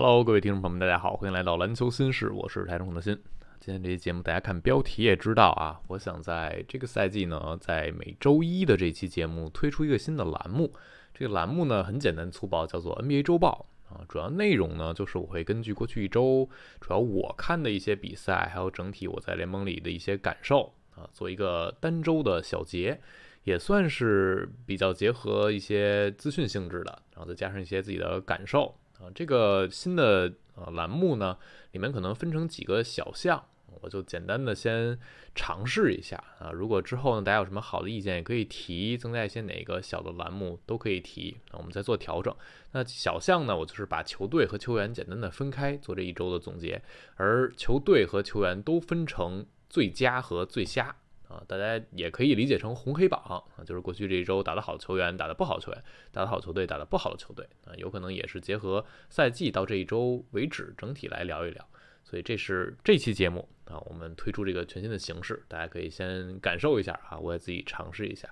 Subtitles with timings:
[0.00, 3.18] Hello，各位听众朋友们，大家好，欢迎来到篮球新事，我是台中的新。
[3.58, 10.72] 今天这期节目，大家看标题也知道啊，我想在这个赛季呢，在每周一的这期节目推出一个新的栏目。
[11.12, 14.06] 这个栏目呢很简单粗暴，叫做 NBA 周报啊。
[14.08, 16.48] 主要内容呢就是我会根据过去一周
[16.80, 23.00] 主要我看的一些比赛，还有整体我在联盟里的一些感受啊，做一个单周的小结，
[23.42, 29.10] 也算是比较结合一些资讯性质的，然后再加上一些自己的感受啊。
[29.14, 31.36] 这个新的呃栏目呢，
[31.72, 33.44] 里面可能分成几个小项。
[33.80, 34.98] 我就简单的先
[35.36, 42.34] 尝试一下啊，如果之后呢大家有什么好的意见也可以提，增加一些哪个小的栏目都可以提，那我们再做调整。
[42.72, 46.82] 那小项呢，我就是把球队和球员简单的分开做这一周的总结，
[47.14, 50.96] 而球队和球员都分成最佳和最瞎
[51.28, 53.20] 啊，大家也可以理解成红黑榜
[53.56, 61.68] 啊，就是过去这一周打得好的球员，打得不好球员，打得好球队，打得不好的球队啊，有可能也是结合赛季到这一周为止整体来聊一聊。
[62.02, 68.26] 所以这是这期节目啊，我们推出这个全新的形式，大家可以先感受一下啊，我也自己尝试一下。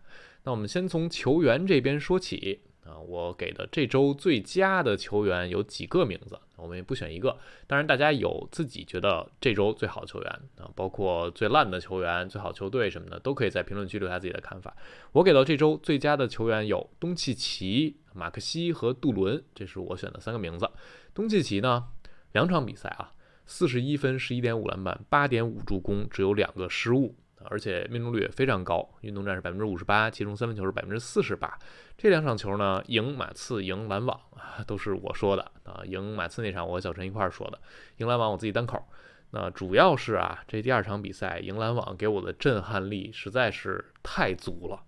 [0.44, 14.76] 那我们先从球员这边说起啊，我给的这周最佳的球员有几个名字，我们也不选一个，当然大家有自己觉得这周最好的球员啊，包括最烂的球员、最好球队什么的，都可以在评论区留下自己的看法。
[15.12, 20.70] 我给到这周最佳的球员有东契奇、马克西和杜伦，这是我选的三个名字。
[21.12, 21.88] 东契奇呢，
[22.32, 23.12] 两场比赛啊。
[23.48, 27.14] 四十一分，十一点五篮板，八点五助攻，只有两个失误，
[27.44, 31.58] 而且命中率也非常高，运动战是百分之五十八，其中三分球是百分之四十八。
[31.96, 35.82] 这两场球呢，赢马刺，赢篮网啊，都是我说的啊。
[35.84, 37.58] 赢马刺那场，我和小陈一块儿说的；
[37.98, 38.82] 赢篮网，我自己单口。
[39.30, 44.82] 那主要是啊，这第二场比赛赢篮网给我的震撼力实在是太足了。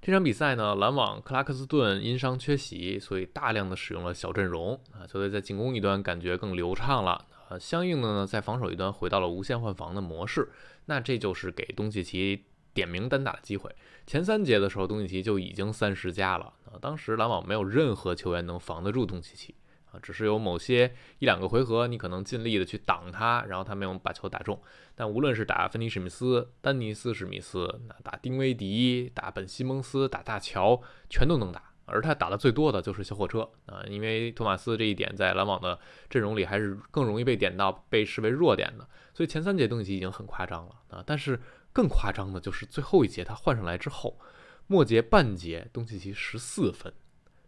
[0.00, 7.24] 这场比赛呢，篮网克拉克斯顿因伤缺席，所以大量的使用了小阵容啊，球队在进攻一端感觉更流畅了。
[7.48, 10.48] 呃，相应的呢，在防守一端回到了无限换防的模式，
[10.88, 13.70] 那这就是给东契奇点名单打的机会。
[14.06, 19.54] 前三节的时候，东契奇就已经三十加了啊，当时篮网没有任何球员能防得住东契奇
[19.92, 24.58] 啊，只是有某些一两个回合，你可能尽力的去挡他，然后他没有把球打中。
[24.94, 31.67] 但无论是打芬尼史密斯、丹尼斯史密斯，那打丁威迪、打本西蒙斯、打大乔，全都能打。
[31.88, 35.78] 而他打的最多的就是小火车啊，因为托马斯这一点在篮网的
[36.08, 38.86] 阵容里还是更容易被点到，被视为弱点的。
[39.14, 41.40] 所以前三节东契奇已经很夸张了啊，但是
[41.72, 44.18] 更夸张的就是最后一节他换上来之后，
[44.66, 46.92] 末节半节东契奇十四分，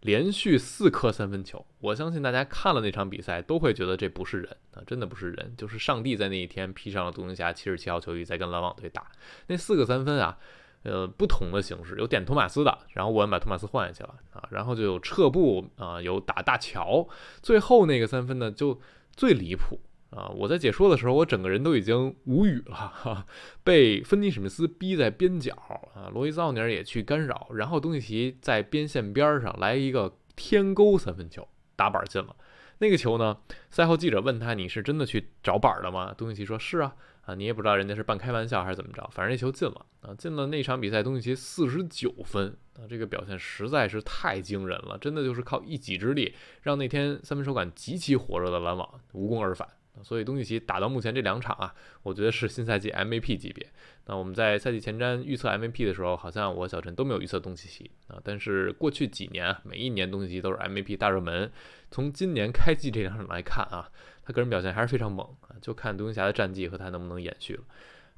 [0.00, 1.64] 连续四颗三分球。
[1.78, 9.10] 我相信大家看了那场比赛都会觉得这不是人啊，真的不是人，就是上帝在那一天披上了独行侠七十七号球衣在跟篮网队打
[9.46, 10.38] 那四个三分啊。
[10.82, 17.06] 呃，不同的形式有点托马斯的，然后我们把托马斯换下去了啊，然后就有撤步啊，有打大乔，
[17.42, 18.80] 最后那个三分呢就
[19.14, 19.78] 最离谱
[20.10, 20.28] 啊！
[20.34, 23.26] 我在解说的时候，我整个人都已经无语了哈，
[23.62, 25.52] 被芬尼史密斯逼在边角
[25.94, 32.34] 啊，罗伊·奥尼尔也去干扰，然后东契奇在边线边上来一个天勾三分球，打板进了。
[32.80, 33.36] 那个球呢？
[33.68, 36.96] 赛后记者问他：“你是真的去找板了吗？”东契奇说：“是啊，
[37.26, 49.68] 啊，你也不知道人家是半开玩笑还是怎么着，反正那球进了啊，进了那场比赛，东契奇四十九分啊，这个表现实在是太惊人了，真的就是靠一己之力，让那天三分手感极其火热的篮网无功而返。
[50.02, 53.66] 所以东契奇打到目前这两场啊，我觉得是新赛季 MVP 级别。
[54.06, 61.50] 那我们在赛季前瞻预测 MVP 的时候，好像我小陈都没有预测东契奇啊，但是过去几年，每一年东契奇都是 MVP 大热门。
[61.90, 63.90] 从今年开季这两场来看啊，
[64.24, 67.62] 他个人表现还是非常猛啊，就看独行侠的战绩和他能不能延续了。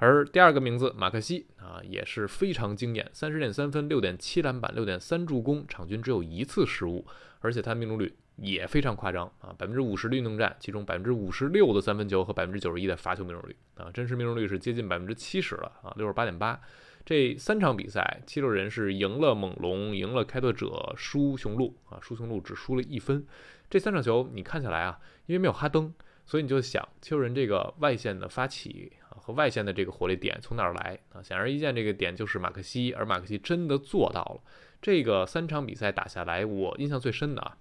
[0.02, 7.06] 而第二个名字马克西啊，也是非常惊艳，三十点三分，六点七篮板，六点三助攻，场均只有一次失误，
[7.38, 16.60] 而且他命中率也非常夸张啊，百分之五十的运动战，其中百分之五十六的三分球和百分之九十一的罚球命中率啊，真实命中率是接近百分之七十了啊，六十八点八。
[17.06, 23.24] 这三场比赛，七六人是赢了猛龙，赢了开拓者，输雄鹿啊，输雄鹿只输了一分。
[23.70, 25.94] 这三场球你看起来啊，因为没有哈登，
[26.26, 31.22] 所以你就想七六人这个外线的发起和外线的这个火力点从哪儿来啊？
[31.22, 34.40] 显而易见，这个点就是马克西，而马克西真的做到了。
[34.80, 37.56] 这个三场比赛打下来，我印象最深的啊，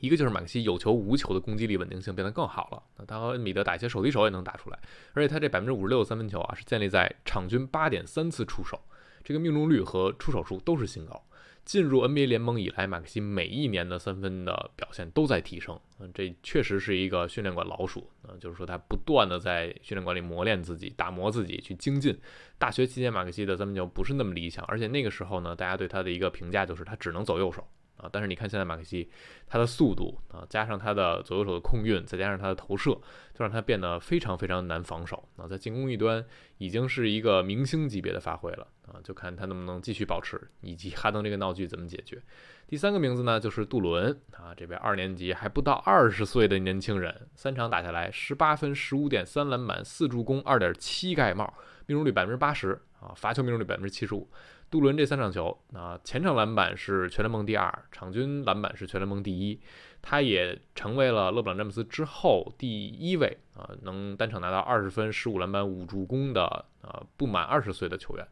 [0.00, 2.82] 一个就是马克西有球无球的攻击力稳定性变得更好了。
[2.98, 4.78] 那他和恩比德打一些手递手也能打出来，
[5.14, 8.80] 而且他这百分之五十六的三分球啊，是建立在场均八点三次出手，
[9.24, 11.24] 这个命中率和出手数都是新高。
[11.64, 15.78] 进入 NBA 联盟以来，马克西每一年的三分的表现都在提升。
[16.00, 18.10] 嗯，这确实是一个训练馆老鼠。
[18.28, 22.18] 嗯，就是说他不断的在训练馆里磨练自己，打磨自己，去精进。
[22.58, 27.66] 大学期间，马克西的三分球不是那么理想，而且那个时候呢，大家对他的一个评价就是他只能走右手。
[28.02, 28.10] 啊。
[28.12, 29.08] 但是你看现在马克西，
[29.46, 32.90] 他的速度啊，加上他的左右手的控运，再加上他的投射，
[33.32, 35.46] 就让他变得非常非常难防守啊。
[35.46, 36.22] 在进攻一端
[36.58, 42.20] 已经是一个明星级别的发挥了啊，就看他能不能继续保持，以及哈登这个闹剧怎么解决。
[42.66, 51.52] 第三个名字呢，就是杜伦啊，这位二年级还不到二十岁的年轻人，三场打下来十八分、十五点三篮板、四助攻、二点七盖帽，
[51.84, 54.26] 命中率百分之八十啊，罚球命中率百分之七十五。
[54.72, 59.60] 杜伦这三场球啊，前场篮板是全联盟第二，场均篮板是全联盟第一，
[60.00, 66.46] 他也成为了勒布朗詹姆斯之后第一位啊，能单场拿到二十分、十五篮板、五助攻的
[66.80, 68.26] 啊不满二十岁的球员。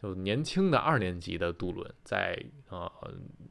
[0.00, 2.36] 就年轻的二年级的杜伦，在
[2.70, 2.90] 呃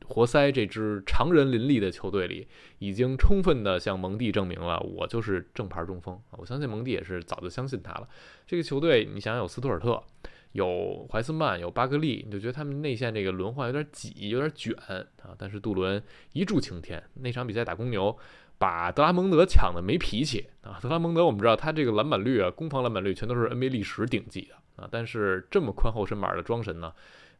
[0.05, 2.45] 活塞这支常人林立的球队里，
[2.79, 8.09] 已经充分的向蒙蒂证明了我就是正牌中锋啊我相信蒙蒂也是早就相信他了。
[8.45, 10.03] 这个球队，你想想有斯图尔特，
[10.51, 14.75] 有怀斯曼，有巴格利，你就觉得他们内线这个轮换有点挤，有点卷
[15.23, 15.35] 啊。
[15.37, 16.01] 但是杜伦
[16.33, 18.17] 一柱擎天，那场比赛打公牛，
[18.57, 20.77] 把德拉蒙德抢的没脾气啊。
[20.81, 24.55] 德拉蒙德我们知道他这个篮板率啊，攻防篮板率全都是 NBA 历史顶级的。
[24.81, 26.91] 啊，但是这么宽厚身板的庄神呢，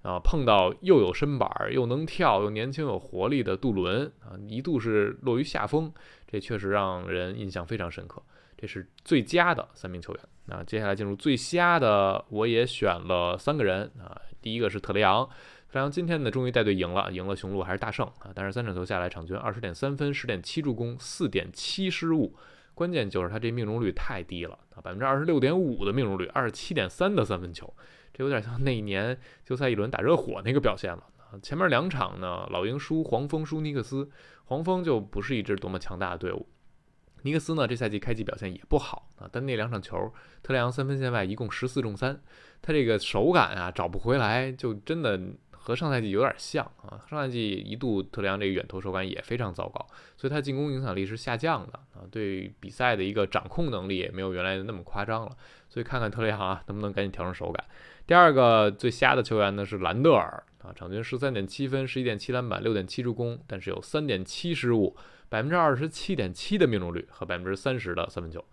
[0.03, 5.91] 啊，碰到又有身板又能跳又年轻有活力的杜伦啊，一度是落于下风，
[6.27, 8.21] 这确实让人印象非常深刻。
[8.61, 10.23] 这是最佳的三名球员。
[10.45, 14.15] 那接下来进入最瞎的，我也选了三个人啊。
[14.39, 18.29] 第一个是特雷杨，特雷杨今天呢终于带队赢了，赢了雄鹿还是大胜啊。
[18.35, 22.35] 但是三场球下来，场均二十点三分，十点七助攻，四点七失误。
[22.75, 27.73] 关键就是他这命中率太低了啊，百分之二十六点五的命中率，二十七点三的三分球，
[28.13, 31.33] 这有点像那一年休赛一轮打热火那个表现了啊。
[31.41, 34.07] 前面两场呢，老鹰输黄蜂输尼克斯，
[34.45, 36.47] 黄蜂就不是一支多么强大的队伍。
[37.23, 40.13] 尼克斯呢，这赛季开季表现也不好啊，但那两场球，
[40.43, 42.21] 特雷杨三分线外一共十四中三，
[42.61, 45.19] 他这个手感啊找不回来，就真的。
[45.63, 49.85] 和上赛季有点像啊，上赛季一度特雷杨这个远投手感也非常糟糕，
[50.17, 55.37] 所以他进攻影响力是下降的啊，对比赛的一个掌控能力也没有原来的那么夸张了，
[55.69, 57.63] 所以看看特雷杨啊能不能赶紧调整手感。
[58.07, 64.97] 第二个最瞎的球员呢是兰德尔啊，场均十三点七分，十一点七篮板，六点七助攻，但是有三点七失误，
[65.31, 68.43] 百分之二十七点七的命中率和百分之三十的三分球。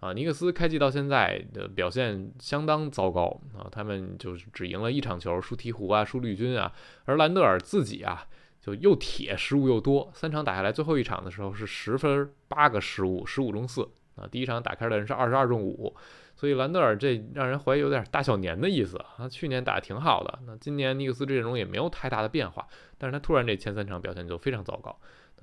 [0.00, 6.72] 啊，尼克斯开季到现在的表现相当糟糕啊，他们就是只赢了一场球，输鹈鹕啊，输绿军啊，
[7.04, 8.26] 而兰德尔自己啊，
[8.60, 15.96] 就又铁失误又多，三场打下来，最后一场的时候是十分八个失误，十五中四啊，第一场打开的人是二十二中五，
[16.36, 22.66] 所以兰德尔这让人怀疑有点大小年的意思啊，去年打挺好的，那今年尼克斯阵容也没有太大的变化，
[22.98, 24.98] 但是他突然这前三场表现就非常糟糕。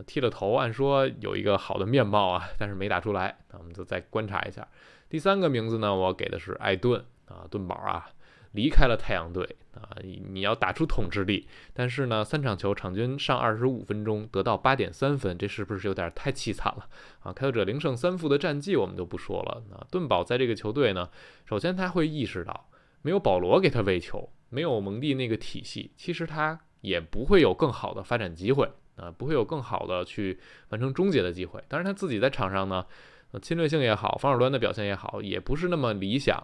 [0.05, 4.67] 剃了头，按说有一个好的面貌啊，但是没打出来，那我们就再观察一下。
[5.09, 8.09] 第三个名字呢，我给的是艾顿啊，顿宝啊，
[8.53, 9.89] 离开了太阳队啊，
[10.29, 16.87] 你要打出统治力，但是呢，三场球场均上二十五分钟，得到八点三分，这是不是有点太凄惨了
[17.19, 17.33] 啊？
[17.33, 19.63] 开拓者零胜三负的战绩我们就不说了。
[19.69, 21.09] 那顿宝在这个球队呢，
[21.45, 22.69] 首先他会意识到，
[23.01, 28.69] 没有保罗给他喂球，没有蒙蒂那个体系，其实他也不会有更好的发展机会。
[28.95, 30.39] 啊，不会有更好的去
[30.69, 31.63] 完成终结的机会。
[31.67, 32.85] 当然，他自己在场上呢，
[33.31, 36.41] 呃侵略性也好，防守端的表现也好，也不是那么理想。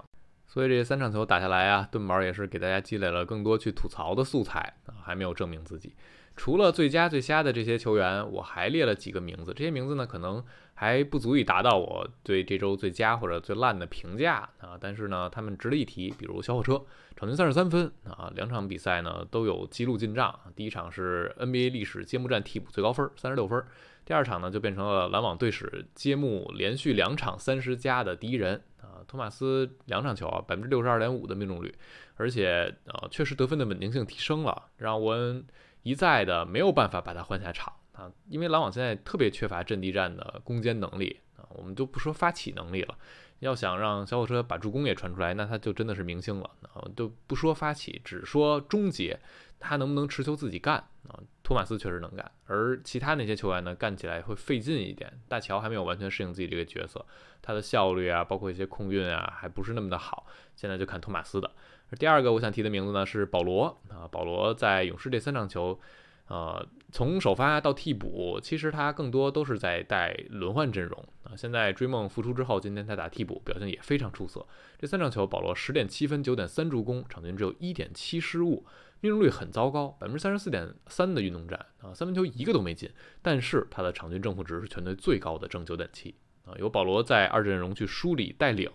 [0.48, 5.94] 所以这三场球打下来啊，盾宝也是给大家积累了更多去吐槽的素材啊，还没有证明自己。
[6.38, 9.52] 除了最佳最瞎的这些球员，我还列了几个名字。
[9.54, 10.42] 这些名字呢，可能
[10.76, 14.78] 还不足以达到我对这周最佳或者最烂的评价啊。
[14.80, 16.12] 但是呢，他们值得一提。
[16.12, 16.80] 比如小火车，
[17.16, 20.34] 场均三十三分啊，两场比赛呢都有记录进账。
[20.56, 23.62] 第一场是 NBA 历史揭幕战替补最高分，三十六分。
[24.06, 29.02] 第二场呢，就变成了篮网队史揭幕连续两场三十加的第一人啊。
[29.08, 31.74] 托马斯两场球啊，百分之六十二点五的命中率，
[32.16, 35.42] 而且啊，确实得分的稳定性提升了，让我。
[35.84, 42.98] 一再的没有办法把他换下场啊，因为篮网现在特别缺乏阵地战的攻坚能力啊，我们就不说发起能力了，
[43.40, 49.20] 要想让小火车把助攻也传出来，那他就真的是明星了啊，都不说发起，只说终结，
[49.60, 51.20] 他能不能持球自己干啊？
[51.42, 55.12] 托马斯确实能干，而其他那些球员呢，干起来会费劲一点。
[55.30, 57.06] 大乔还没有完全适应自己这个角色，
[57.42, 60.28] 他的效率啊，包括一些控运啊，还不是那么的好。
[60.58, 61.50] 现在就看托马斯的。
[61.98, 65.80] 第二个我想提的名字呢是保罗啊，保罗在勇士这三场球，
[66.28, 71.32] 呃，从首发到替补，其实他更多都是在带轮换阵容啊。
[71.38, 74.46] 现在追梦复出之后，今天他打替补，表现也非常出色。
[74.78, 78.66] 这三场球，保罗十点七分，九点三助攻，场均只有一点七失误，
[79.00, 82.92] 命中率很糟糕，百分之三十四点三的运动战啊，三分球一个都没进。
[83.22, 86.14] 但是他的场均正负值是全队最高的正九点七
[86.44, 86.52] 啊。
[86.60, 88.70] 由保罗在二阵容去梳理带领。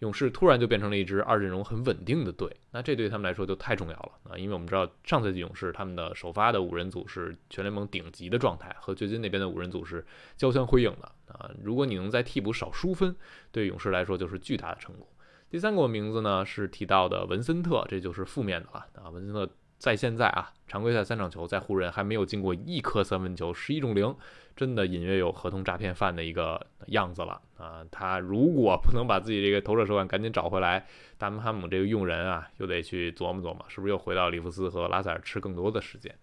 [0.00, 4.36] 勇士突然就变成了一支二阵容很稳定的队，那这对他们来说就太重要了啊！
[4.36, 10.04] 因为我们知道上赛季勇士他们的首发的五人组是全联盟顶级的状态，和掘金那边的五人组是
[10.36, 11.50] 交相辉映的啊！
[11.62, 13.14] 如果你能在替补少输分，
[13.50, 15.06] 对勇士来说就是巨大的成功。
[15.48, 19.08] 第三个名字呢是提到的文森特，这就是负面的了啊！
[19.10, 19.48] 文森特
[19.84, 24.16] 在现在啊，常规赛三场球在湖人还没有进过一颗三分球，十一中零。
[24.56, 27.84] 真的隐约有合同诈骗犯的一个样子了啊！
[27.90, 30.86] 他如果不能把自己这个投射手感赶紧找回来，
[31.18, 36.14] 达姆汉姆这个用人啊，又得去琢磨琢磨，是不是又回到里弗斯和拉塞尔吃更多的时间？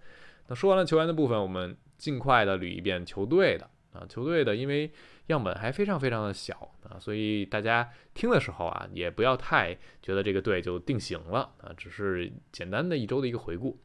[0.47, 4.89] 那说完了球员的部分，我们尽快的捋一遍球队的啊，球队的，因为
[5.31, 13.79] 样本还非常非常的小啊，所以大家听的时候啊，也不要太觉得这个队就定型了啊，只是简单的一周的一个回顾。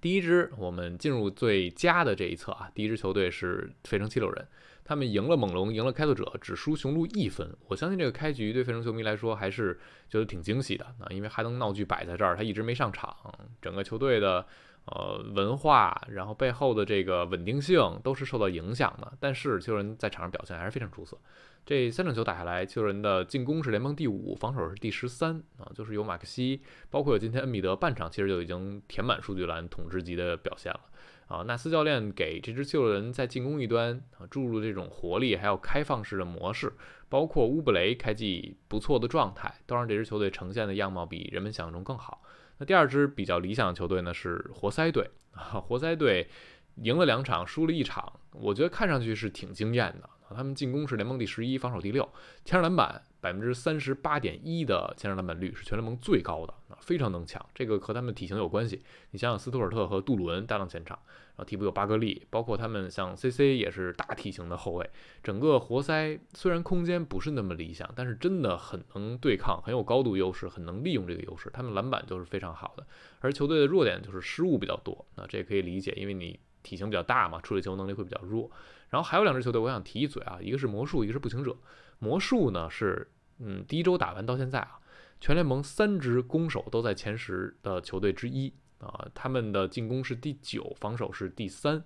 [0.00, 2.68] 第一支，我们进入最佳的这一侧啊。
[2.74, 4.48] 第一支球队是费城七六人，
[4.82, 7.48] 他们赢了猛龙，赢了开拓者，只输雄鹿一分。
[7.68, 13.16] 我相信这个开局对费城球迷来说还是觉得挺惊喜的啊，因为哈登闹剧摆在这儿，他一直没上场，
[13.60, 14.44] 整个球队的
[14.86, 19.12] 呃文化，然后背后的这个稳定性都是受到影响的。
[19.20, 21.18] 但是球人在场上表现还是非常出色。
[21.64, 26.60] 这三场球打下来，七六人的进攻是联盟第五，防守是第十三啊，就是有马克西，
[26.90, 30.80] 包括有今天恩比德，半场其实就已经填满数据栏，统治级的表现了
[31.28, 31.44] 啊。
[31.44, 36.72] 纳斯教练给这支七六人在进攻一端啊注入这种活力，还有开放式的模式，
[37.08, 42.22] 包括乌布雷开季不错的状态，都让这支球队呈现的样貌比人们想象中更好。
[42.64, 46.28] 第二支比较理想的球队呢是活塞队啊，活塞队
[46.76, 50.08] 赢了两场，输了一场，我觉得看上去是挺惊艳的。
[50.34, 52.02] 他们进攻是联盟第十一，防守第六，
[52.44, 57.44] 前场篮板百分之三十八点一的前场篮板率是全联盟最高的啊，非常能抢。
[57.54, 58.82] 这个和他们体型有关系。
[59.10, 64.90] 你想想斯图尔特和杜鲁恩搭档前场，然后替补有巴格利，包括他们像 CC 也是大体型的后卫。
[65.22, 71.50] 整个活塞虽然空间不是那么理想，但是真的很能对抗，很有高度优势，很能利用这个优势。
[71.52, 72.86] 他们篮板就是非常好的，
[73.20, 75.06] 而球队的弱点就是失误比较多。
[75.16, 78.50] 那这也可以理解，因为你体型比较大嘛，处理球能力会比较弱。
[78.90, 81.56] 然后还有两支球队，我想提一嘴啊，一个是魔术，一个是步行者。
[81.98, 84.78] 魔术呢是，嗯，第一周打完到现在啊，
[85.20, 91.82] 全联盟三支攻守都在前十的球队之一啊，他们的进攻是第九，防守是第三。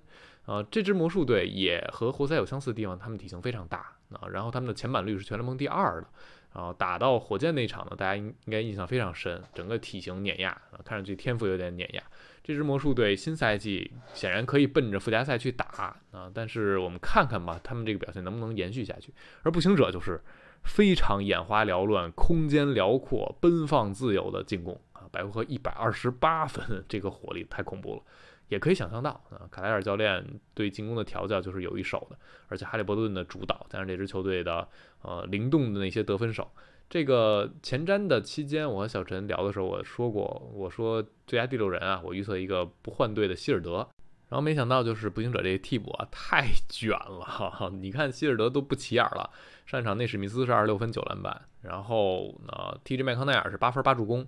[0.47, 6.07] 啊，这支魔术队也和活塞有相似的地方，他们体型非常大啊，然后他们的前板率是全联盟第二的。
[6.55, 12.03] 然后打到火箭那场呢，大家应应该印象非常深，整个体型碾压啊，看上去天赋有点碾压。
[12.47, 19.13] 这支魔术队新赛季显然可以奔着附加赛去打啊，但是我们看看吧，他们这个表现能不能延续下去。
[19.43, 20.23] 而步行者就是
[20.63, 28.03] 非常眼花缭乱、空间辽阔、奔放自由的进攻啊，白回合一百二十八分，这个火力太恐怖了。
[28.47, 30.25] 也可以想象到啊，卡莱尔教练
[30.55, 34.69] 对进攻的调教就是有一手的，而且哈利伯顿的主导加上这支球队的
[35.03, 36.49] 呃灵动的那些得分手。
[36.89, 43.89] 这个前瞻的期间，我和小陈聊的时候，我说过，我说最佳第六人啊，我预测一个不换队的希尔德。
[44.29, 49.31] 然后没想到就是步行者这个替补啊太卷了，你看希尔德都不起眼了。
[49.67, 54.27] 上一场内史密斯是二十六分九篮板，然后呢，TJ 麦康奈尔是八分八助攻。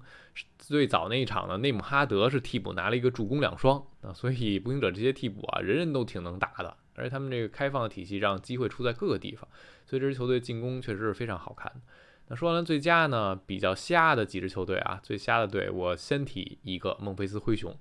[0.56, 9.48] 最早那一场呢，内姆哈德是替补拿了一个助攻两双啊，所以步行者这些替补啊，人人都挺能打的，而且他们这个开放的体系让机会出在各个地方，
[9.84, 11.80] 所以这支球队进攻确实是非常好看的。
[12.28, 17.74] 那说完了最佳呢，比较瞎的几支球队啊，最瞎的队我先提一个孟菲斯灰熊。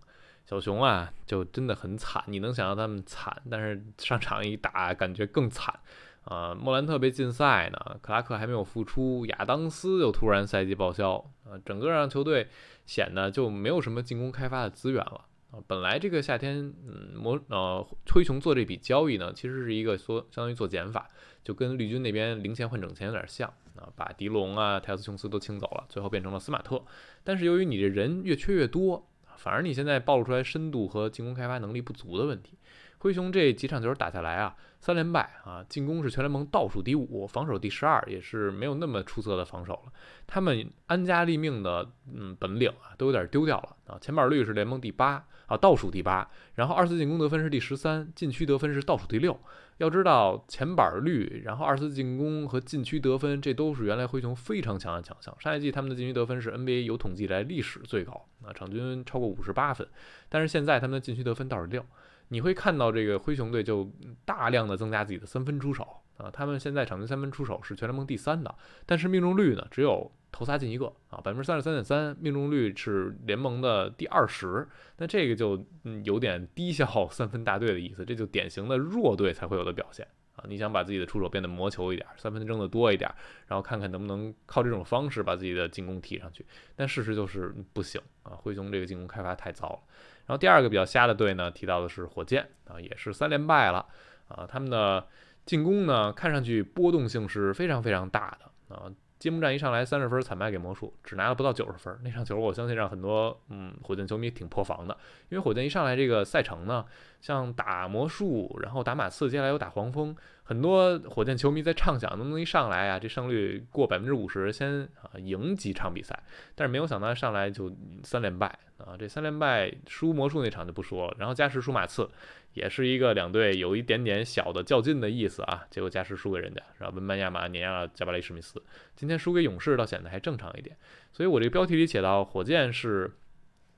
[0.45, 2.23] 小熊啊，就真的很惨。
[2.27, 5.77] 你能想到他们惨，但是上场一打，感觉更惨。
[6.23, 12.47] 啊，莫兰特被禁赛呢，克拉克还没有复出，亚当斯又突然赛季报销，啊，整个让球队
[12.85, 15.25] 显得就没有什么进攻开发的资源了。
[15.65, 21.07] 本来这个夏天，嗯，魔呃灰熊做这笔交易呢，其实是一个说相当于做减法，
[21.43, 23.51] 就跟绿军那边零钱换整钱有点像。
[23.75, 26.83] 啊，把迪龙啊、泰斯琼斯都清走了，最后变成了斯马特。
[27.23, 29.07] 但是由于你这人越缺越多。
[29.37, 32.57] 反而你现在暴露出来深度和进攻开发能力不足的问题。
[32.97, 39.93] 灰熊这几场球打下来啊，三连败啊，进攻是全联盟倒数第五，防守第十二，也是没有那么出色的防守了。
[40.25, 43.99] 他们安家立命的嗯本领啊，都有点丢掉了啊。
[44.01, 49.37] 前板率是联盟第八啊，倒数第八，然后二次进攻得分是第十三，禁区得分是倒数第六。
[49.77, 55.35] 要知道前板率，然后二次进攻和禁区得分，这都是原来灰熊非常强的强项。
[55.39, 59.87] 上一季他们的禁区得分是 NBA 有统计来历史最高，啊，场均超过五十八分。
[60.29, 61.85] 但是现在他们的禁区得分倒数第六，
[62.29, 63.91] 你会看到这个灰熊队就
[64.25, 65.87] 大量的增加自己的三分出手
[66.17, 68.53] 啊，他们现在场均三分出手是全联盟第三的，
[68.85, 70.11] 但是命中率呢只有。
[70.29, 74.67] 投仨进一个啊，百分之三十三点三，命中率是联盟的第二十。
[74.97, 80.05] 那这个就嗯有点低效 三分大队的意思，这就典型的弱队才会有的表现
[80.35, 83.09] 啊，你想把自己的出手变得魔球一点，三分扔得多一点，
[83.47, 86.45] 然后看看能不能靠这种方式把自己的进攻提上去。
[86.75, 89.79] 但事实就是不行啊，灰熊这个进攻开发太糟了。
[90.25, 93.83] 然后第二个比较瞎的队呢，提到的是火箭啊，也是三连败了
[94.27, 95.07] 啊，他们的
[95.47, 98.83] 进攻呢看上去波动性是非常非常大的啊。
[99.17, 101.97] 揭幕战一上来三十分惨败给魔术，只拿了不到九十分。
[102.03, 104.95] 那场球我相信让很多嗯火箭球迷挺破防的，
[105.29, 106.85] 因为火箭一上来这个赛程呢，
[107.21, 116.17] 像打魔术，然后打马刺，接下来又打黄蜂，很多火箭球迷在畅想能不能一上来啊，这胜率过百分之五十，先啊赢几场比赛。
[116.55, 117.71] 但是没有想到上来就
[118.03, 118.47] 三连败
[118.77, 122.09] 啊，这三连败输魔术那场就不说了，然后加时输马刺。
[122.53, 128.59] 也是一个两队有一点点小的较劲的意思啊，结果加时输给人家，然后文班亚马碾压了加巴雷史密斯。
[128.95, 130.75] 今天输给勇士倒显得还正常一点，
[131.11, 133.11] 所以我这个标题里写到火箭是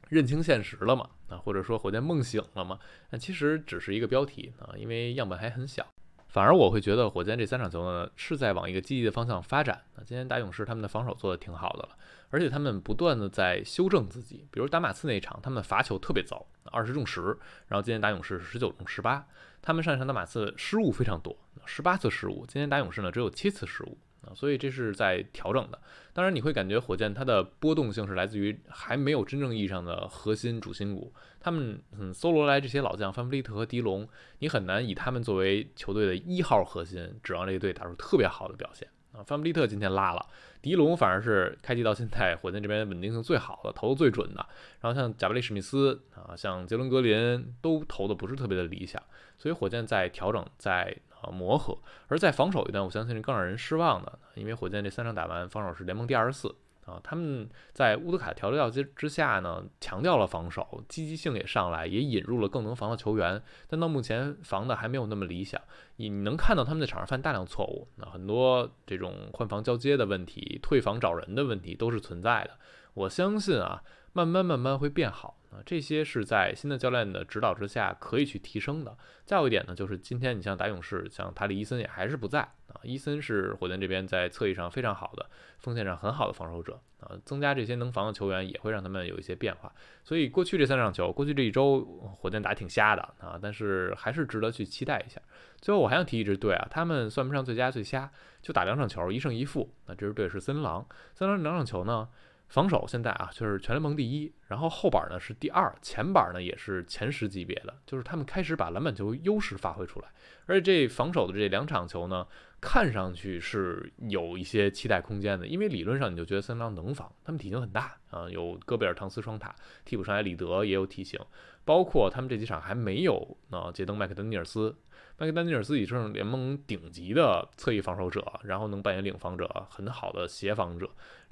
[0.10, 1.10] 认清现实了嘛？
[1.30, 2.78] 啊，或者说火箭梦醒了嘛？
[3.12, 5.86] 那其实只是一个标题啊，因为样本还很小。
[6.28, 9.82] 反而我会觉得火箭这三场球呢是在往一个积极的方向发展。
[9.96, 11.90] 那今天打勇士，他们的防守做的挺好的了，
[12.30, 14.48] 而且他们不断的在修正自己。
[14.52, 17.22] 比如打马刺那一场，他们罚球特别糟，二十中十，
[17.68, 19.26] 然后今天打勇士十九中十八。
[19.62, 21.36] 他们上一场打马刺失误非常多，
[21.66, 23.98] 十八次失误，今天打勇士呢只有七次失误。
[24.22, 25.80] 啊，所以这是在调整的。
[26.12, 31.14] 当然，你会感觉火箭它的波动性是来自于还没有真正意义上的核心主心骨。
[31.40, 34.08] 他们嗯，搜罗来这些老将，范弗利特和迪龙，
[34.40, 39.24] 你很难以他们作为球队的一号核心，指望这个队打出特别好的表现啊。
[39.26, 40.26] 范弗利特今天拉了，
[40.62, 44.46] 迪龙反而是开季到现在火箭这边稳定性最好的，投的最准的。
[44.82, 49.02] 然后像贾布雷史密斯啊，像杰伦格林都投的不是特别的理想，
[49.38, 50.98] 所以火箭在调整，在。
[51.22, 51.78] 啊，磨合。
[52.08, 57.00] 而在防守一端，我相信是更让人失望的，因为火箭这三场打完，防守是联盟第二十四啊。
[57.04, 65.62] 他们在乌德卡调教之之下呢，强调了防守，积极性也上来，也引入了更能防的球员，但到目前防的还没有那么理想。
[65.98, 72.52] 你能看到他们在场上犯大量错误，那很多这种换防交接的问题、退防找人的问题都是存在的。
[72.94, 73.84] 我相信啊，
[74.14, 75.39] 慢慢慢慢会变好。
[75.52, 78.96] 啊，这些是在新的教练的指导之下可以去提升的。
[79.26, 82.80] 再有一点呢，就是今天你像打勇士，像塔里伊森也还是不在啊。
[82.84, 87.18] 伊森是火箭这边在侧翼上非常好的，锋线上很好的防守者啊。
[87.26, 89.74] 增加这些能防的球员，也会让他们有一些变化。
[90.04, 91.82] 所以过去这三场球，过去这一周，
[92.20, 95.20] 火箭打挺瞎的啊，但是还是值得去期待一下。
[95.60, 99.74] 最后我还想提一支队啊，他们算不上最佳最瞎，就打两场球，一胜一负。
[99.88, 100.86] 那这支队是森林狼，
[101.16, 102.08] 森林狼两场球呢？
[102.50, 110.08] 防守现在啊，就是全联盟第一，然后后板呢是第二，前板呢也是前十级别的，就是他们开始把篮板球优势发挥出来，
[110.48, 112.26] 而且这防守的这两场球呢，
[112.60, 121.20] 看上去是有一些期待空间的，因为理论上你就觉得森林狼能防，他们体型很大啊，有戈贝尔、唐斯双塔，替补上来李德也有体型，
[121.64, 124.76] 包括他们这几场还没有呢，杰登、麦克丹尼尔斯，
[125.20, 130.90] 麦克丹尼尔斯也是联盟顶级的侧翼防守者，然后能扮演领防者，很好的协防者。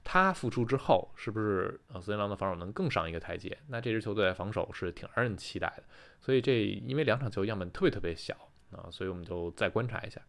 [0.09, 3.57] 他复出之后，是不是呃森林狼的防守能更上一个台阶？
[3.67, 5.83] 那这支球队防守是挺让人期待的。
[6.21, 8.33] 所以这因为两场球样本特别特别小
[8.71, 10.21] 啊，所以我们就再观察一下。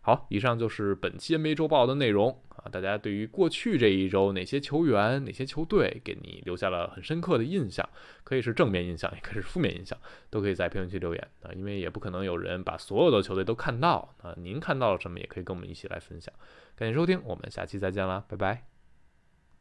[0.00, 2.64] 好，以上就是本期 NBA 周报的内容啊。
[2.70, 7.86] 大家对于过去这一周哪些球员、哪些球队给你留下了很深刻的印象，
[8.24, 9.98] 可以是正面印象，也可以是负面印象，
[10.30, 11.52] 都可以在评论区留言啊。
[11.52, 14.32] 因为也不可能有人把所有的球队都看到啊。
[14.38, 16.32] 您看到了什么，也可以跟我们一起来分享。
[16.74, 18.75] 感谢收听，我们下期再见啦，拜拜。